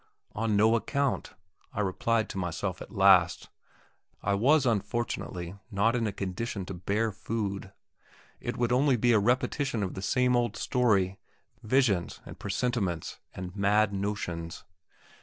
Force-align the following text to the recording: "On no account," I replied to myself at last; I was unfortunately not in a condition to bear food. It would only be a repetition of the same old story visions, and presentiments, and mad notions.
"On 0.33 0.55
no 0.57 0.75
account," 0.75 1.35
I 1.73 1.79
replied 1.79 2.27
to 2.29 2.37
myself 2.39 2.81
at 2.81 2.91
last; 2.91 3.49
I 4.23 4.33
was 4.33 4.65
unfortunately 4.65 5.59
not 5.69 5.95
in 5.95 6.07
a 6.07 6.11
condition 6.11 6.65
to 6.65 6.73
bear 6.73 7.11
food. 7.11 7.71
It 8.39 8.57
would 8.57 8.71
only 8.71 8.95
be 8.95 9.11
a 9.11 9.19
repetition 9.19 9.83
of 9.83 9.93
the 9.93 10.01
same 10.01 10.35
old 10.35 10.57
story 10.57 11.19
visions, 11.61 12.19
and 12.25 12.39
presentiments, 12.39 13.19
and 13.35 13.55
mad 13.55 13.93
notions. 13.93 14.63